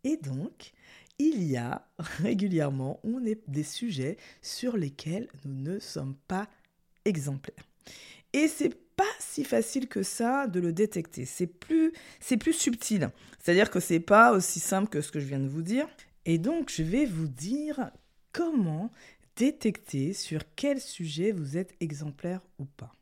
Et 0.05 0.17
donc, 0.17 0.71
il 1.19 1.43
y 1.43 1.57
a 1.57 1.89
régulièrement 2.23 3.01
on 3.03 3.25
est 3.25 3.43
des 3.49 3.65
sujets 3.65 4.17
sur 4.43 4.77
lesquels 4.77 5.27
nous 5.45 5.73
ne 5.73 5.81
sommes 5.81 6.15
pas 6.29 6.49
exemplaires. 7.05 7.67
Et 8.33 8.47
c'est 8.47 8.77
pas 9.01 9.17
si 9.19 9.45
facile 9.45 9.89
que 9.89 10.03
ça 10.03 10.47
de 10.47 10.61
le 10.61 10.75
détecter. 10.75 11.25
C'est 11.25 11.47
plus, 11.47 11.95
c'est 12.21 12.37
plus 12.37 12.53
subtil. 12.53 13.09
C'est-à-dire 13.39 13.71
que 13.71 13.81
c'est 13.81 13.99
pas 13.99 14.33
aussi 14.33 14.61
simple 14.61 14.91
que 14.91 15.01
ce 15.01 15.11
que 15.11 15.21
je 15.21 15.25
viens 15.25 15.41
de 15.41 15.49
vous 15.49 15.63
dire. 15.63 15.89
Et 16.27 16.37
donc, 16.37 16.71
je 16.71 16.83
vais 16.83 17.07
vous 17.07 17.27
dire 17.27 17.91
comment 18.31 18.91
détecter 19.37 20.13
sur 20.13 20.43
quel 20.55 20.83
sujet 20.83 21.33
vous 21.33 21.57
êtes 21.57 21.75
exemplaire 21.81 22.43
ou 22.59 22.67
pas. 22.67 22.95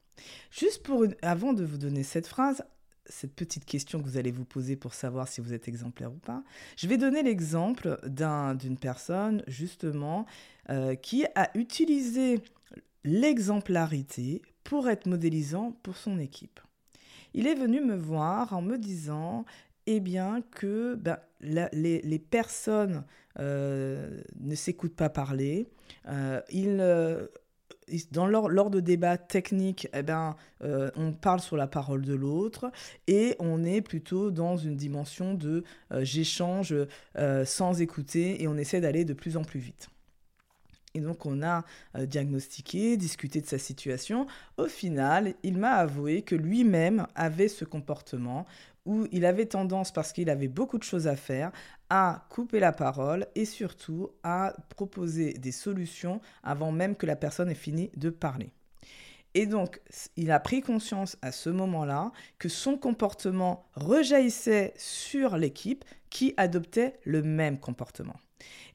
Juste 0.52 0.84
pour 0.84 1.04
avant 1.20 1.52
de 1.52 1.64
vous 1.64 1.78
donner 1.78 2.04
cette 2.04 2.28
phrase, 2.28 2.62
cette 3.06 3.34
petite 3.34 3.64
question 3.64 3.98
que 4.00 4.04
vous 4.04 4.18
allez 4.18 4.30
vous 4.30 4.44
poser 4.44 4.76
pour 4.76 4.94
savoir 4.94 5.26
si 5.26 5.40
vous 5.40 5.52
êtes 5.52 5.66
exemplaire 5.66 6.12
ou 6.12 6.18
pas, 6.18 6.44
je 6.76 6.86
vais 6.86 6.96
donner 6.96 7.24
l'exemple 7.24 7.98
d'une 8.06 8.78
personne 8.78 9.42
justement 9.48 10.26
euh, 10.70 10.94
qui 10.94 11.24
a 11.34 11.50
utilisé 11.58 12.40
l'exemplarité 13.02 14.42
pour 14.68 14.90
être 14.90 15.06
modélisant 15.06 15.72
pour 15.82 15.96
son 15.96 16.18
équipe. 16.18 16.60
Il 17.32 17.46
est 17.46 17.54
venu 17.54 17.80
me 17.80 17.96
voir 17.96 18.52
en 18.52 18.60
me 18.60 18.76
disant 18.76 19.46
eh 19.86 19.98
bien 19.98 20.42
que 20.50 20.94
ben, 20.94 21.16
les, 21.40 22.18
personnes 22.18 23.02
euh, 23.38 24.20
ne 24.38 24.54
s'écoutent 24.54 24.94
pas 24.94 25.08
parler, 25.08 25.70
euh, 26.06 26.42
ils 26.50 26.76
dans 28.12 28.26
lors 28.26 28.68
de 28.68 28.80
débats 28.80 29.16
techniques, 29.16 29.88
eh 29.94 30.02
ben, 30.02 30.36
on 30.60 31.12
parle 31.14 31.40
sur 31.40 31.56
la 31.56 31.66
parole 31.66 32.02
de 32.02 32.12
l'autre 32.12 32.70
et 33.06 33.36
on 33.38 33.64
est 33.64 33.80
plutôt 33.80 34.30
dans 34.30 34.58
une 34.58 34.76
dimension 34.76 35.32
de 35.32 35.64
j'échange 36.00 36.74
sans 37.46 37.80
écouter 37.80 38.42
et 38.42 38.48
on 38.48 38.58
essaie 38.58 38.82
d'aller 38.82 39.06
de 39.06 39.14
plus 39.14 39.38
en 39.38 39.44
plus 39.44 39.60
vite. 39.60 39.88
Et 40.94 41.00
donc 41.00 41.26
on 41.26 41.42
a 41.42 41.64
euh, 41.96 42.06
diagnostiqué, 42.06 42.96
discuté 42.96 43.40
de 43.40 43.46
sa 43.46 43.58
situation. 43.58 44.26
Au 44.56 44.66
final, 44.66 45.34
il 45.42 45.58
m'a 45.58 45.72
avoué 45.72 46.22
que 46.22 46.34
lui-même 46.34 47.06
avait 47.14 47.48
ce 47.48 47.64
comportement 47.64 48.46
où 48.86 49.06
il 49.12 49.26
avait 49.26 49.46
tendance, 49.46 49.92
parce 49.92 50.12
qu'il 50.12 50.30
avait 50.30 50.48
beaucoup 50.48 50.78
de 50.78 50.82
choses 50.82 51.06
à 51.08 51.16
faire, 51.16 51.52
à 51.90 52.26
couper 52.30 52.58
la 52.58 52.72
parole 52.72 53.26
et 53.34 53.44
surtout 53.44 54.10
à 54.22 54.54
proposer 54.70 55.34
des 55.34 55.52
solutions 55.52 56.22
avant 56.42 56.72
même 56.72 56.96
que 56.96 57.04
la 57.04 57.16
personne 57.16 57.50
ait 57.50 57.54
fini 57.54 57.90
de 57.96 58.08
parler. 58.08 58.50
Et 59.38 59.46
donc, 59.46 59.80
il 60.16 60.32
a 60.32 60.40
pris 60.40 60.62
conscience 60.62 61.16
à 61.22 61.30
ce 61.30 61.48
moment-là 61.48 62.10
que 62.40 62.48
son 62.48 62.76
comportement 62.76 63.68
rejaillissait 63.74 64.74
sur 64.76 65.36
l'équipe 65.36 65.84
qui 66.10 66.34
adoptait 66.36 66.98
le 67.04 67.22
même 67.22 67.60
comportement. 67.60 68.16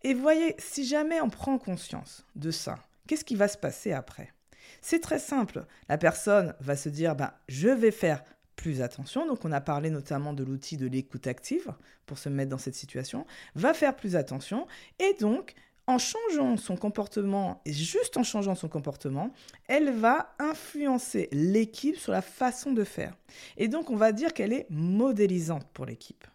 Et 0.03 0.13
voyez, 0.13 0.55
si 0.60 0.86
jamais 0.86 1.20
on 1.20 1.29
prend 1.29 1.58
conscience 1.58 2.25
de 2.38 2.50
ça, 2.50 2.79
qu'est-ce 3.08 3.25
qui 3.25 3.36
va 3.36 3.50
se 3.50 3.58
passer 3.58 3.91
après? 3.91 4.32
C'est 4.79 5.01
très 5.01 5.20
simple. 5.20 5.65
La 5.89 5.98
personne 5.98 6.55
va 6.62 6.77
se 6.77 6.88
dire, 6.88 7.13
ben, 7.17 7.34
je 7.50 7.67
vais 7.67 7.91
faire 7.91 8.24
plus 8.55 8.82
attention. 8.82 9.27
Donc 9.27 9.43
on 9.43 9.51
a 9.51 9.60
parlé 9.60 9.89
notamment 9.89 10.32
de 10.32 10.46
l'outil 10.46 10.77
de 10.77 10.88
l'écoute 10.88 11.27
active 11.27 11.74
pour 12.05 12.17
se 12.17 12.29
mettre 12.29 12.51
dans 12.51 12.58
cette 12.58 12.75
situation. 12.75 13.25
Va 13.55 13.74
faire 13.74 13.98
plus 13.98 14.15
attention. 14.15 14.65
Et 15.00 15.13
donc, 15.20 15.55
en 15.88 15.98
changeant 15.98 16.58
son 16.58 16.78
comportement, 16.78 17.62
et 17.66 17.74
juste 17.74 18.18
en 18.18 18.24
changeant 18.24 18.56
son 18.56 18.70
comportement, 18.70 19.32
elle 19.68 19.92
va 19.92 20.34
influencer 20.40 21.30
l'équipe 21.32 21.98
sur 21.98 22.12
la 22.12 22.22
façon 22.22 22.72
de 22.72 22.84
faire. 22.84 23.13
Et 23.58 23.68
donc 23.68 23.90
on 23.90 23.96
va 23.96 24.12
dire 24.12 24.34
qu'elle 24.34 24.54
est 24.54 24.68
modélisante 24.70 25.68
pour 25.74 25.86
l'équipe. 25.86 26.25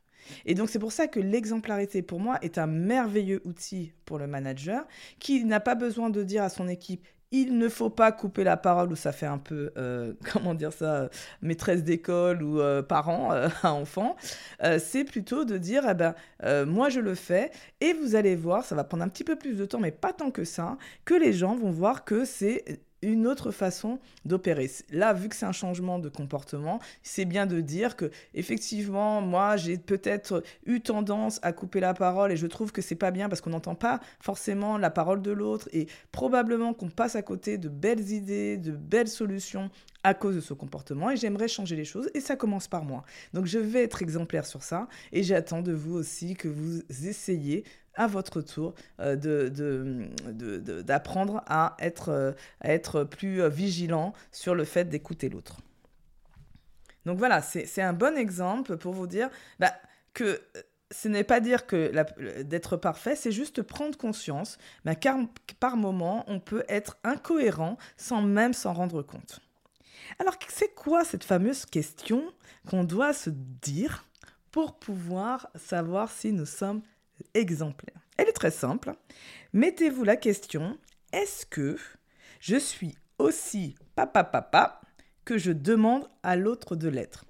Et 0.45 0.55
donc 0.55 0.69
c'est 0.69 0.78
pour 0.78 0.93
ça 0.93 1.09
que 1.09 1.21
l'exemplarité 1.21 2.02
pour 2.02 2.21
moi 2.21 2.38
est 2.43 2.59
un 2.59 2.67
merveilleux 2.67 3.40
outil 3.45 3.93
pour 4.05 4.19
le 4.19 4.26
manager 4.26 4.87
qui 5.19 5.45
n'a 5.45 5.61
pas 5.61 5.75
besoin 5.75 6.11
de 6.11 6.23
dire 6.23 6.43
à 6.43 6.50
son 6.50 6.69
équipe 6.69 7.07
il 7.30 7.58
ne 7.58 7.68
faut 7.68 7.90
pas 7.90 8.12
couper 8.12 8.44
la 8.44 8.56
parole 8.56 8.92
où 8.92 8.97
ça 8.97 9.12
fait 9.12 9.26
un 9.26 9.38
peu, 9.38 9.70
euh, 9.76 10.14
comment 10.32 10.54
dire 10.54 10.73
ça, 10.73 11.08
maîtresse 11.42 11.85
d'école 11.85 12.42
ou 12.42 12.61
euh, 12.61 12.82
parent 12.82 13.32
euh, 13.32 13.49
à 13.62 13.73
enfant. 13.73 14.16
c'est 14.78 15.04
plutôt 15.04 15.44
de 15.44 15.58
dire, 15.58 15.85
eh 15.88 15.94
ben, 15.94 16.14
moi 16.64 16.88
je 16.88 17.00
le 17.00 17.14
fais 17.14 17.50
et 17.80 17.92
vous 17.92 18.14
allez 18.14 18.37
voir, 18.37 18.64
ça 18.64 18.75
va 18.75 18.85
prendre 18.85 19.04
un 19.04 19.08
petit 19.08 19.25
peu 19.25 19.37
plus 19.37 19.56
de 19.56 19.64
temps, 19.64 19.80
mais 19.80 19.90
pas 19.90 20.12
tant 20.12 20.30
que 20.30 20.44
ça, 20.44 20.76
que 21.04 21.14
les 21.14 21.32
gens 21.32 21.54
vont 21.56 21.70
voir 21.70 22.04
que 22.04 22.25
c'est 22.25 22.80
une 23.02 23.26
autre 23.26 23.50
façon 23.50 23.99
d'opérer. 24.25 24.71
Là, 24.90 25.12
vu 25.12 25.28
que 25.28 25.37
c'est 25.37 25.47
un 25.47 25.52
changement 25.52 25.99
de 25.99 26.09
comportement, 26.09 26.81
c'est 27.02 27.25
bien 27.25 27.47
de 27.47 27.61
dire 27.61 27.97
que 27.97 28.11
effectivement, 28.35 29.21
moi, 29.21 29.57
j'ai 29.57 29.78
peut-être 29.78 30.43
eu 30.67 30.81
tendance 30.81 31.38
à 31.43 31.52
couper 31.52 31.81
la 31.81 31.95
parole 31.95 32.33
et 32.33 32.37
je 32.37 32.47
trouve 32.47 32.73
que 32.73 32.83
c'est 32.83 32.95
pas 32.95 33.11
bien 33.11 33.28
parce 33.28 33.40
qu'on 33.40 33.50
n'entend 33.50 33.75
pas 33.75 34.00
forcément 34.21 34.78
la 34.78 34.90
parole 34.90 35.23
de 35.23 35.31
l'autre 35.31 35.69
et 35.73 35.87
probablement 36.12 36.75
qu'on 36.75 36.88
passe 36.90 37.17
à 37.17 37.23
côté 37.23 37.59
de 37.59 37.69
belles 37.69 38.11
idées, 38.11 38.57
de 38.57 38.73
belles 38.73 39.09
solutions 39.09 39.71
à 40.05 40.14
cause 40.14 40.37
de 40.37 40.40
ce 40.40 40.55
comportement 40.55 41.11
et 41.11 41.17
j'aimerais 41.17 41.49
changer 41.49 41.76
les 41.76 41.85
choses 41.85 42.09
et 42.14 42.21
ça 42.21 42.37
commence 42.37 42.69
par 42.69 42.85
moi. 42.85 43.05
Donc 43.35 43.47
je 43.47 43.59
vais 43.59 43.83
être 43.83 44.02
exemplaire 44.02 44.47
sur 44.47 44.62
ça 44.62 44.88
et 45.12 45.23
j'attends 45.23 45.62
de 45.62 45.73
vous 45.73 45.95
aussi 45.95 46.35
que 46.35 46.49
vous 46.49 46.83
essayiez 47.05 47.64
à 47.99 48.07
votre 48.07 48.40
tour 48.40 48.75
euh, 49.00 49.17
d'apprendre 50.83 51.43
à, 51.47 51.76
être, 51.81 52.09
euh, 52.09 52.33
à 52.62 52.73
être 52.73 53.05
plus 53.05 53.43
euh, 53.43 53.49
vigilant 53.49 54.14
sur 54.33 54.55
le 54.55 54.64
fait 54.64 54.87
d'écouter 54.87 55.28
l'autre. 55.28 55.59
Donc 57.05 57.19
voilà, 57.19 57.43
c'est 57.43 57.83
un 57.83 57.93
bon 57.93 58.17
exemple 58.17 58.76
pour 58.76 58.93
vous 58.93 59.07
dire 59.07 59.31
bah, 59.59 59.73
que 60.14 60.40
ce 60.90 61.09
n'est 61.09 61.25
pas 61.25 61.40
dire 61.40 61.67
que 61.67 61.93
d'être 62.43 62.76
parfait, 62.76 63.17
c'est 63.17 63.33
juste 63.33 63.62
prendre 63.62 63.97
conscience 63.97 64.59
bah, 64.85 64.95
car 64.95 65.17
par 65.59 65.76
moment, 65.76 66.25
on 66.28 66.38
peut 66.38 66.64
être 66.69 66.99
incohérent 67.05 67.78
sans 67.97 68.23
même 68.23 68.52
s'en 68.52 68.75
rendre 68.75 69.02
compte. 69.02 69.40
Alors, 70.19 70.35
c'est 70.49 70.75
quoi 70.75 71.05
cette 71.05 71.25
fameuse 71.25 71.67
question 71.67 72.33
qu'on 72.69 72.85
doit 72.85 73.12
se 73.12 73.31
dire 73.31 74.05
pour 74.50 74.78
pouvoir 74.78 75.49
savoir 75.55 76.11
si 76.11 76.33
nous 76.33 76.47
sommes 76.47 76.83
exemplaires 77.34 78.00
Elle 78.16 78.28
est 78.28 78.32
très 78.32 78.50
simple. 78.50 78.94
Mettez-vous 79.52 80.04
la 80.04 80.16
question, 80.16 80.78
est-ce 81.12 81.46
que 81.46 81.76
je 82.40 82.56
suis 82.56 82.96
aussi 83.18 83.75
papa 83.94 84.25
papa 84.25 84.80
que 85.25 85.38
je 85.38 85.52
demande 85.52 86.08
à 86.22 86.37
l'autre 86.37 86.76
de 86.76 86.88
l'être? 86.88 87.25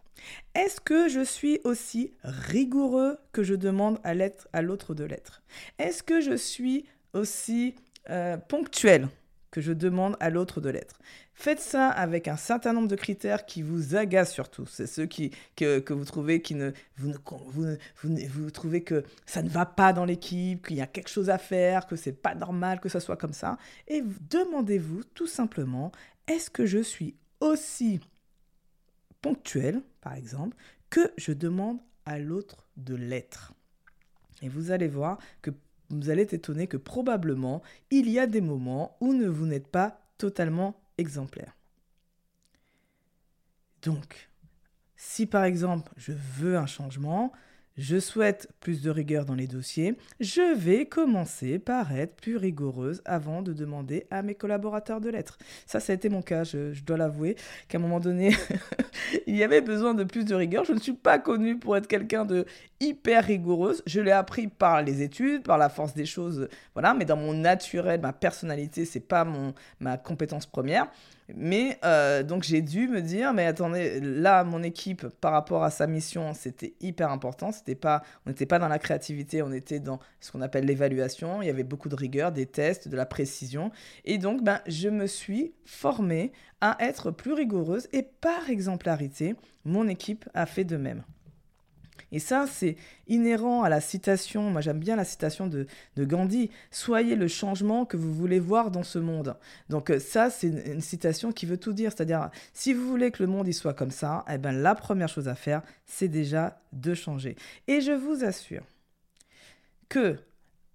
Est-ce 0.55 0.81
que 0.81 1.09
je 1.09 1.25
suis 1.25 1.61
aussi 1.65 2.13
rigoureux 2.25 3.19
que 3.33 3.43
je 3.43 3.55
demande 3.55 3.99
à 4.05 4.63
l'autre 4.63 4.95
de 4.95 5.05
l'être? 5.05 5.43
Est-ce 5.79 6.03
que 6.03 6.21
je 6.21 6.37
suis 6.37 6.87
aussi 7.13 7.75
euh, 8.11 8.37
ponctuel? 8.37 9.09
Que 9.51 9.61
je 9.61 9.73
demande 9.73 10.17
à 10.21 10.31
l'autre 10.31 10.61
de 10.61 10.71
l'être. 10.71 10.99
Faites 11.35 11.61
ça 11.61 11.89
avec 11.89 12.29
un 12.29 12.37
certain 12.37 12.73
nombre 12.73 12.89
de 12.89 12.97
critères 12.97 13.47
qui 13.47 13.63
vous 13.63 13.95
agacent 13.95 14.33
surtout. 14.33 14.67
C'est 14.67 14.87
ceux 14.87 15.07
qui, 15.07 15.31
que, 15.57 15.93
vous 15.93 16.05
trouvez 16.05 16.43
qui 16.43 16.55
ne 16.55 16.73
vous, 16.97 17.13
vous, 17.47 17.77
vous, 18.03 18.51
trouvez 18.51 18.83
que 18.83 19.05
ça 19.25 19.43
ne 19.43 19.49
va 19.49 19.65
pas 19.65 19.93
dans 19.93 20.05
l'équipe, 20.05 20.67
qu'il 20.67 20.77
y 20.77 20.81
a 20.81 20.87
quelque 20.87 21.09
chose 21.09 21.31
à 21.31 21.39
faire, 21.39 21.87
que 21.87 21.97
c'est 21.97 22.13
pas 22.13 22.35
normal 22.35 22.81
que 22.81 22.89
ça 22.89 23.01
soit 23.01 23.17
comme 23.17 23.33
ça. 23.33 23.59
Et 23.87 24.03
demandez-vous 24.31 25.05
tout 25.15 25.27
simplement 25.27 25.93
est-ce 26.27 26.51
que 26.51 26.67
je 26.67 26.83
suis 26.83 27.15
aussi 27.41 28.01
ponctuel, 29.23 29.83
par 30.01 30.15
exemple, 30.15 30.57
que 30.91 31.13
je 31.17 31.33
demande 31.33 31.79
à 32.05 32.19
l'autre 32.19 32.69
de 32.77 32.95
l'être? 32.95 33.55
Et 34.43 34.49
vous 34.49 34.71
allez 34.71 34.89
voir 34.89 35.19
que 35.43 35.51
vous 35.91 36.11
allez 36.11 36.23
être 36.23 36.35
étonné 36.35 36.67
que 36.67 36.77
probablement 36.77 37.63
il 37.91 38.09
y 38.09 38.19
a 38.19 38.27
des 38.27 38.41
moments 38.41 38.97
où 39.01 39.15
ne 39.15 39.29
vous 39.29 39.47
n'êtes 39.47 39.69
pas 39.69 40.01
totalement 40.19 40.81
exemplaire. 40.99 41.57
Donc, 43.83 44.31
si 44.97 45.27
par 45.27 45.45
exemple 45.45 45.93
je 45.97 46.13
veux 46.13 46.57
un 46.57 46.67
changement, 46.67 47.33
je 47.79 47.99
souhaite 47.99 48.49
plus 48.61 48.83
de 48.83 48.91
rigueur 48.91 49.25
dans 49.25 49.37
les 49.37 49.47
dossiers, 49.47 49.97
je 50.19 50.55
vais 50.57 50.87
commencer 50.87 51.61
par 51.61 51.97
être 51.97 52.17
plus 52.17 52.37
rigoureuse 52.37 53.01
avant 53.05 53.41
de 53.41 53.53
demander 53.53 54.07
à 54.11 54.23
mes 54.23 54.35
collaborateurs 54.35 55.01
de 55.01 55.09
l'être. 55.09 55.39
Ça, 55.65 55.79
ça 55.79 55.93
a 55.93 55.95
été 55.95 56.09
mon 56.09 56.21
cas, 56.21 56.43
je, 56.43 56.83
dois 56.83 56.97
l'avouer, 56.97 57.37
qu'à 57.69 57.79
un 57.79 57.81
moment 57.81 58.01
donné, 58.01 58.37
il 59.27 59.37
y 59.37 59.45
avait 59.45 59.61
besoin 59.61 59.95
de 59.95 60.03
plus 60.03 60.25
de 60.25 60.35
rigueur. 60.35 60.65
Je 60.65 60.73
ne 60.73 60.81
suis 60.81 60.93
pas 60.93 61.19
connue 61.19 61.57
pour 61.59 61.77
être 61.77 61.87
quelqu'un 61.87 62.25
de 62.25 62.47
hyper 62.81 63.25
rigoureuse. 63.25 63.83
Je 63.87 64.01
l'ai 64.01 64.11
appris 64.11 64.49
par 64.49 64.83
les 64.83 65.03
études, 65.03 65.45
par 65.45 65.57
la 65.57 65.69
force 65.69 65.95
des 65.95 66.07
choses, 66.07 66.49
voilà, 66.75 66.95
mais 66.95 67.05
dans 67.05 67.17
mon 67.17 67.33
naturel, 67.33 68.01
ma 68.01 68.13
personnalité, 68.13 68.85
c'est 68.85 69.01
pas 69.01 69.25
mon, 69.25 69.55
ma 69.79 69.97
compétence 69.97 70.47
première. 70.47 70.89
Mais 71.35 71.79
euh, 71.85 72.23
donc 72.23 72.43
j'ai 72.43 72.63
dû 72.63 72.89
me 72.89 73.03
dire, 73.03 73.35
mais 73.35 73.47
attendez, 73.47 74.01
là, 74.01 74.45
mon 74.45 74.63
équipe, 74.63 75.07
par 75.21 75.33
rapport 75.33 75.63
à 75.63 75.71
sa 75.71 75.87
mission, 75.87 76.33
c'était 76.35 76.75
hyper 76.81 77.11
important. 77.11 77.53
C'était 77.53 77.75
pas, 77.75 78.03
on 78.25 78.31
n'était 78.31 78.47
pas 78.47 78.59
dans 78.59 78.69
la 78.69 78.79
créativité, 78.79 79.43
on 79.43 79.53
était 79.53 79.81
dans 79.81 79.99
ce 80.21 80.33
qu'on 80.33 80.41
appelle 80.41 80.65
l'évaluation. 80.65 81.43
Il 81.43 81.47
y 81.47 81.51
avait 81.51 81.65
beaucoup 81.65 81.89
de 81.89 81.97
rigueur, 81.97 82.33
des 82.33 82.47
tests, 82.47 82.89
de 82.89 82.97
la 82.97 83.07
précision. 83.07 83.71
Et 84.05 84.19
donc, 84.19 84.43
ben, 84.43 84.61
je 84.67 84.89
me 84.89 85.07
suis 85.07 85.53
formée 85.65 86.33
à 86.61 86.77
être 86.81 87.11
plus 87.11 87.35
rigoureuse 87.35 87.89
et 87.93 88.03
par 88.03 88.49
exemplarité, 88.49 89.37
mon 89.65 89.87
équipe 89.87 90.29
a 90.35 90.47
fait 90.47 90.65
de 90.65 90.77
même. 90.77 91.05
Et 92.13 92.19
ça, 92.19 92.47
c'est 92.47 92.77
inhérent 93.07 93.63
à 93.63 93.69
la 93.69 93.81
citation, 93.81 94.51
moi 94.51 94.61
j'aime 94.61 94.79
bien 94.79 94.97
la 94.97 95.05
citation 95.05 95.47
de, 95.47 95.67
Gandhi, 95.99 96.51
Soyez 96.71 97.17
le 97.17 97.29
changement 97.29 97.85
que 97.85 97.97
vous 97.97 98.15
voulez 98.15 98.41
voir 98.41 98.71
dans 98.71 98.83
ce 98.83 98.99
monde. 98.99 99.37
Donc 99.69 99.91
euh, 99.91 99.99
ça, 99.99 100.31
c'est 100.31 100.49
une, 100.49 100.81
citation 100.81 101.33
qui 101.33 101.45
veut 101.47 101.59
tout 101.59 101.73
dire, 101.73 101.93
c'est-à-dire, 101.95 102.31
si 102.55 102.73
vous 102.73 102.87
voulez 102.89 103.11
que 103.11 103.23
le 103.23 103.29
monde 103.29 103.49
y 103.49 103.53
soit 103.53 103.75
comme 103.75 103.91
ça, 103.91 104.25
eh 104.31 104.39
ben, 104.39 104.53
la 104.53 104.75
première 104.75 105.09
chose 105.09 105.29
à 105.29 105.35
faire, 105.35 105.63
c'est 105.87 106.09
déjà 106.09 106.61
de 106.73 106.95
changer. 106.95 107.37
Et 107.67 107.81
je 107.81 107.93
vous 107.93 108.25
assure 108.25 108.65
que 109.89 110.19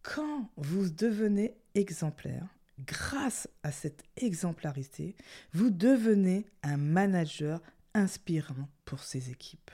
quand 0.01 0.49
vous 0.57 0.89
devenez 0.89 1.55
exemplaire, 1.75 2.45
grâce 2.85 3.47
à 3.63 3.71
cette 3.71 4.03
exemplarité, 4.17 5.15
vous 5.53 5.69
devenez 5.69 6.45
un 6.63 6.77
manager 6.77 7.61
inspirant 7.93 8.67
pour 8.85 9.03
ses 9.03 9.29
équipes. 9.29 9.71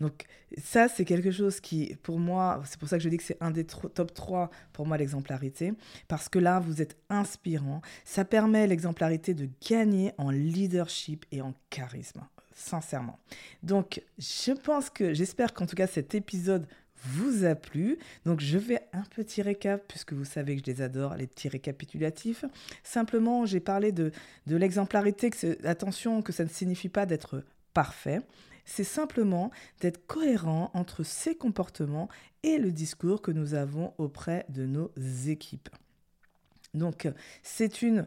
Donc 0.00 0.24
ça, 0.62 0.88
c'est 0.88 1.04
quelque 1.04 1.30
chose 1.30 1.60
qui, 1.60 1.96
pour 2.02 2.18
moi, 2.18 2.62
c'est 2.64 2.78
pour 2.78 2.88
ça 2.88 2.98
que 2.98 3.04
je 3.04 3.08
dis 3.08 3.16
que 3.16 3.22
c'est 3.22 3.40
un 3.40 3.50
des 3.50 3.64
top 3.64 4.14
3 4.14 4.50
pour 4.72 4.86
moi 4.86 4.96
l'exemplarité, 4.96 5.72
parce 6.08 6.28
que 6.28 6.38
là, 6.38 6.60
vous 6.60 6.82
êtes 6.82 6.96
inspirant. 7.08 7.82
Ça 8.04 8.24
permet 8.24 8.66
l'exemplarité 8.66 9.34
de 9.34 9.48
gagner 9.68 10.12
en 10.18 10.30
leadership 10.30 11.24
et 11.32 11.40
en 11.40 11.54
charisme. 11.70 12.22
sincèrement. 12.54 13.18
Donc, 13.62 14.02
je 14.18 14.52
pense 14.52 14.90
que, 14.90 15.14
j'espère 15.14 15.54
qu'en 15.54 15.66
tout 15.66 15.76
cas 15.76 15.86
cet 15.86 16.14
épisode 16.14 16.66
vous 17.04 17.44
a 17.44 17.54
plu. 17.54 17.98
Donc 18.24 18.40
je 18.40 18.58
fais 18.58 18.82
un 18.92 19.02
petit 19.02 19.42
récap, 19.42 19.82
puisque 19.88 20.12
vous 20.12 20.24
savez 20.24 20.56
que 20.56 20.62
je 20.66 20.70
les 20.70 20.82
adore, 20.82 21.14
les 21.14 21.26
petits 21.26 21.48
récapitulatifs. 21.48 22.44
Simplement, 22.82 23.46
j'ai 23.46 23.60
parlé 23.60 23.92
de, 23.92 24.12
de 24.46 24.56
l'exemplarité, 24.56 25.30
que 25.30 25.66
attention, 25.66 26.22
que 26.22 26.32
ça 26.32 26.44
ne 26.44 26.48
signifie 26.48 26.88
pas 26.88 27.06
d'être 27.06 27.42
parfait. 27.72 28.20
C'est 28.64 28.84
simplement 28.84 29.50
d'être 29.80 30.06
cohérent 30.06 30.70
entre 30.74 31.02
ses 31.02 31.34
comportements 31.34 32.08
et 32.42 32.58
le 32.58 32.72
discours 32.72 33.22
que 33.22 33.30
nous 33.30 33.54
avons 33.54 33.92
auprès 33.98 34.46
de 34.48 34.66
nos 34.66 34.90
équipes. 35.26 35.68
Donc, 36.74 37.08
c'est 37.42 37.82
une 37.82 38.06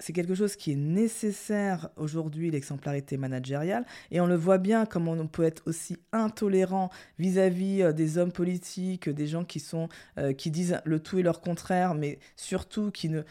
c'est 0.00 0.12
quelque 0.12 0.34
chose 0.34 0.56
qui 0.56 0.72
est 0.72 0.76
nécessaire 0.76 1.90
aujourd'hui, 1.96 2.50
l'exemplarité 2.50 3.16
managériale. 3.16 3.84
Et 4.10 4.20
on 4.20 4.26
le 4.26 4.36
voit 4.36 4.58
bien 4.58 4.86
comment 4.86 5.12
on 5.12 5.26
peut 5.26 5.42
être 5.42 5.62
aussi 5.66 5.96
intolérant 6.12 6.90
vis-à-vis 7.18 7.82
euh, 7.82 7.92
des 7.92 8.18
hommes 8.18 8.32
politiques, 8.32 9.08
des 9.08 9.26
gens 9.26 9.44
qui, 9.44 9.60
sont, 9.60 9.88
euh, 10.18 10.32
qui 10.32 10.50
disent 10.50 10.80
le 10.84 11.00
tout 11.00 11.18
et 11.18 11.22
leur 11.22 11.40
contraire, 11.40 11.94
mais 11.94 12.18
surtout 12.36 12.90
qui 12.90 13.08
ne, 13.08 13.22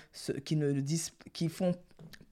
qui 0.43 0.55
ne 0.55 0.73
disent, 0.73 1.11
qui 1.31 1.47
font 1.47 1.73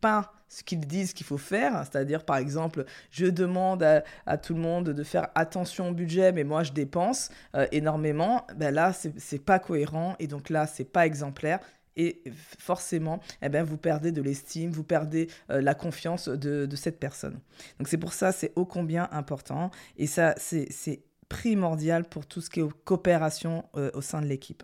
pas 0.02 0.34
ce 0.48 0.64
qu'ils 0.64 0.86
disent 0.86 1.14
qu'il 1.14 1.26
faut 1.26 1.38
faire, 1.38 1.84
c'est-à-dire 1.84 2.24
par 2.24 2.38
exemple, 2.38 2.86
je 3.12 3.26
demande 3.26 3.84
à, 4.26 4.38
tout 4.38 4.54
le 4.54 4.62
monde 4.62 4.90
de 4.90 5.04
faire 5.04 5.28
attention 5.36 5.90
au 5.90 5.94
budget, 5.94 6.32
mais 6.32 6.44
moi 6.44 6.64
je 6.64 6.72
dépense 6.72 7.30
euh, 7.56 7.68
énormément, 7.72 8.46
ben 8.56 8.74
là 8.74 8.94
c'est 8.94 9.44
pas 9.44 9.60
cohérent 9.60 10.16
et 10.20 10.28
donc 10.28 10.50
là 10.50 10.68
c'est 10.68 10.86
pas 10.86 11.06
exemplaire, 11.06 11.60
et 11.98 12.24
forcément, 12.60 13.22
eh 13.42 13.50
ben, 13.50 13.64
vous 13.64 13.78
perdez 13.78 14.12
de 14.12 14.22
l'estime, 14.22 14.72
vous 14.72 14.84
perdez 14.84 15.30
euh, 15.50 15.62
la 15.62 15.74
confiance 15.74 16.28
de, 16.28 16.76
cette 16.76 17.00
personne. 17.00 17.40
Donc 17.80 17.88
c'est 17.88 17.98
pour 17.98 18.14
ça, 18.14 18.32
c'est 18.32 18.52
ô 18.56 18.66
combien 18.66 19.08
important, 19.12 19.72
et 19.98 20.08
ça, 20.08 20.36
c'est 20.38 21.04
primordial 21.30 22.04
pour 22.06 22.26
tout 22.26 22.42
ce 22.42 22.50
qui 22.50 22.60
est 22.60 22.84
coopération 22.84 23.66
euh, 23.76 23.90
au 23.94 24.02
sein 24.02 24.22
de 24.22 24.28
l'équipe. 24.28 24.64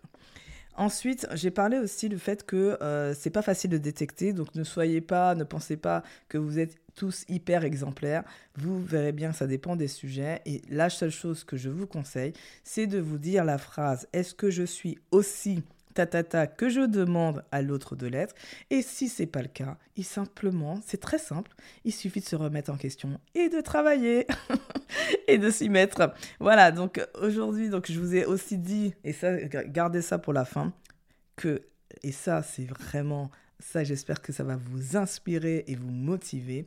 Ensuite, 0.76 1.28
j'ai 1.34 1.52
parlé 1.52 1.78
aussi 1.78 2.08
du 2.08 2.18
fait 2.18 2.46
que 2.46 2.78
euh, 2.82 3.14
c'est 3.14 3.30
pas 3.30 3.42
facile 3.42 3.70
de 3.70 3.78
détecter, 3.78 4.32
donc 4.32 4.56
ne 4.56 4.64
soyez 4.64 5.02
pas, 5.02 5.36
ne 5.36 5.44
pensez 5.44 5.76
pas 5.78 6.02
que 6.30 6.38
vous 6.38 6.60
êtes 6.60 6.78
tous 6.96 7.26
hyper 7.28 7.64
exemplaires. 7.64 8.24
Vous 8.56 8.82
verrez 8.84 9.12
bien, 9.12 9.34
ça 9.34 9.48
dépend 9.48 9.76
des 9.76 9.88
sujets. 9.88 10.42
Et 10.46 10.62
la 10.70 10.90
seule 10.90 11.12
chose 11.12 11.44
que 11.44 11.58
je 11.58 11.70
vous 11.70 11.88
conseille, 11.88 12.34
c'est 12.64 12.88
de 12.88 13.00
vous 13.00 13.18
dire 13.18 13.44
la 13.44 13.58
phrase 13.58 14.08
Est-ce 14.14 14.34
que 14.34 14.50
je 14.50 14.64
suis 14.64 14.98
aussi 15.12 15.64
tatata 15.94 16.48
que 16.48 16.70
je 16.70 16.82
demande 16.82 17.44
à 17.52 17.62
l'autre 17.62 17.96
de 17.96 18.08
l'être. 18.08 18.36
Et 18.70 18.82
si 18.82 19.10
c'est 19.10 19.26
pas 19.26 19.42
le 19.42 19.48
cas, 19.48 19.78
il 19.96 20.06
simplement, 20.06 20.80
c'est 20.86 21.00
très 21.00 21.18
simple, 21.18 21.52
il 21.86 21.94
suffit 21.94 22.20
de 22.20 22.26
se 22.26 22.36
remettre 22.36 22.72
en 22.72 22.78
question 22.78 23.20
et 23.36 23.50
de 23.50 23.62
travailler 23.62 24.28
et 25.28 25.38
de 25.38 25.50
s'y 25.50 25.70
mettre. 25.70 26.14
Voilà, 26.40 26.72
donc 26.72 27.06
aujourd'hui, 27.22 27.70
donc 27.70 27.92
je 27.92 28.00
vous 28.00 28.16
ai 28.16 28.26
aussi 28.26 28.58
dit 28.58 28.94
et 29.04 29.14
ça 29.14 29.36
gardez 29.38 30.02
ça 30.02 30.18
pour 30.18 30.34
la 30.34 30.46
fin 30.46 30.74
que 31.36 31.62
et 32.04 32.12
ça 32.12 32.42
c'est 32.42 32.66
vraiment 32.66 33.32
ça 33.60 33.84
j'espère 33.84 34.22
que 34.22 34.32
ça 34.32 34.44
va 34.44 34.56
vous 34.56 34.98
inspirer 34.98 35.66
et 35.68 35.76
vous 35.76 35.92
motiver 35.92 36.66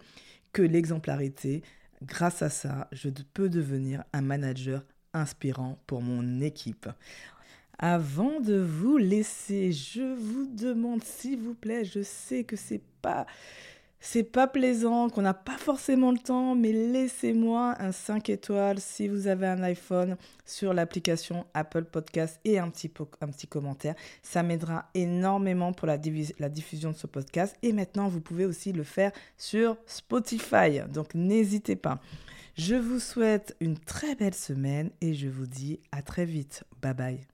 que 0.53 0.63
l'exemplarité 0.63 1.63
grâce 2.05 2.43
à 2.43 2.51
ça, 2.51 2.89
je 2.93 3.09
peux 3.09 3.49
devenir 3.49 4.05
un 4.13 4.23
manager 4.23 4.83
inspirant 5.13 5.79
pour 5.87 6.03
mon 6.03 6.41
équipe. 6.41 6.89
Avant 7.79 8.41
de 8.41 8.57
vous 8.57 8.97
laisser, 8.97 9.73
je 9.73 10.15
vous 10.15 10.47
demande 10.47 11.03
s'il 11.03 11.41
vous 11.41 11.55
plaît, 11.55 11.85
je 11.85 12.03
sais 12.03 12.45
que 12.45 12.57
c'est 12.57 12.83
pas 13.03 13.27
c'est 14.07 14.23
pas 14.23 14.47
plaisant, 14.47 15.09
qu'on 15.09 15.23
n'a 15.23 15.33
pas 15.33 15.57
forcément 15.57 16.13
le 16.13 16.19
temps, 16.19 16.55
mais 16.55 16.73
laissez-moi 16.73 17.75
un 17.79 17.91
5 17.91 18.29
étoiles 18.29 18.79
si 18.79 19.09
vous 19.09 19.29
avez 19.29 19.47
un 19.47 19.63
iPhone 19.63 20.19
sur 20.45 20.75
l'application 20.75 21.47
Apple 21.55 21.85
Podcast 21.85 22.39
et 22.45 22.59
un 22.59 22.69
petit, 22.69 22.93
un 23.23 23.29
petit 23.29 23.47
commentaire. 23.47 23.95
Ça 24.23 24.43
m'aidera 24.43 24.91
énormément 24.93 25.73
pour 25.73 25.87
la, 25.87 25.97
la 26.39 26.49
diffusion 26.51 26.91
de 26.91 26.97
ce 26.97 27.07
podcast. 27.07 27.57
Et 27.63 27.73
maintenant, 27.73 28.09
vous 28.09 28.21
pouvez 28.21 28.45
aussi 28.45 28.73
le 28.73 28.85
faire 28.85 29.11
sur 29.39 29.79
Spotify. 29.87 30.81
Donc 30.93 31.15
n'hésitez 31.15 31.75
pas. 31.75 31.99
Je 32.59 32.75
vous 32.75 33.01
souhaite 33.01 33.57
une 33.61 33.79
très 33.79 34.15
belle 34.17 34.35
semaine 34.35 34.91
et 35.01 35.15
je 35.15 35.29
vous 35.29 35.47
dis 35.47 35.81
à 35.93 36.03
très 36.03 36.27
vite. 36.27 36.65
Bye 36.83 36.95
bye 36.95 37.34